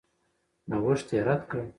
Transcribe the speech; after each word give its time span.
نوښت 0.69 1.07
یې 1.13 1.19
رد 1.27 1.41
کړ. 1.49 1.61